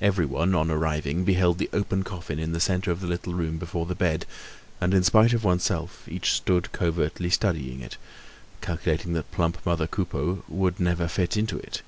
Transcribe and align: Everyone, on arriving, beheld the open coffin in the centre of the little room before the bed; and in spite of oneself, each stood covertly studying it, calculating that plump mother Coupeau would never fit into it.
Everyone, 0.00 0.54
on 0.54 0.70
arriving, 0.70 1.24
beheld 1.24 1.58
the 1.58 1.68
open 1.72 2.04
coffin 2.04 2.38
in 2.38 2.52
the 2.52 2.60
centre 2.60 2.92
of 2.92 3.00
the 3.00 3.08
little 3.08 3.34
room 3.34 3.58
before 3.58 3.86
the 3.86 3.96
bed; 3.96 4.24
and 4.80 4.94
in 4.94 5.02
spite 5.02 5.32
of 5.32 5.42
oneself, 5.42 6.04
each 6.06 6.30
stood 6.30 6.70
covertly 6.70 7.28
studying 7.28 7.80
it, 7.80 7.96
calculating 8.60 9.14
that 9.14 9.32
plump 9.32 9.58
mother 9.66 9.88
Coupeau 9.88 10.44
would 10.46 10.78
never 10.78 11.08
fit 11.08 11.36
into 11.36 11.58
it. 11.58 11.82